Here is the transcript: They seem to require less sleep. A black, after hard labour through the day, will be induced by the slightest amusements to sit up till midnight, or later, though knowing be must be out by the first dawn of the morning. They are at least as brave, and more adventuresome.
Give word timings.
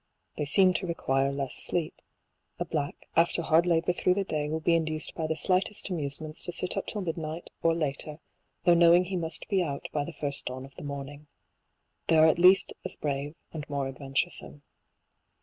They 0.35 0.45
seem 0.45 0.73
to 0.73 0.87
require 0.87 1.31
less 1.31 1.53
sleep. 1.53 2.01
A 2.57 2.65
black, 2.65 3.07
after 3.15 3.43
hard 3.43 3.67
labour 3.67 3.93
through 3.93 4.15
the 4.15 4.23
day, 4.23 4.49
will 4.49 4.59
be 4.59 4.73
induced 4.73 5.13
by 5.13 5.27
the 5.27 5.35
slightest 5.35 5.91
amusements 5.91 6.43
to 6.45 6.51
sit 6.51 6.75
up 6.75 6.87
till 6.87 7.01
midnight, 7.01 7.51
or 7.61 7.75
later, 7.75 8.19
though 8.63 8.73
knowing 8.73 9.03
be 9.03 9.15
must 9.15 9.47
be 9.47 9.61
out 9.61 9.89
by 9.93 10.03
the 10.03 10.13
first 10.13 10.47
dawn 10.47 10.65
of 10.65 10.73
the 10.73 10.83
morning. 10.83 11.27
They 12.07 12.17
are 12.17 12.25
at 12.25 12.39
least 12.39 12.73
as 12.83 12.95
brave, 12.95 13.35
and 13.53 13.63
more 13.69 13.87
adventuresome. 13.87 14.63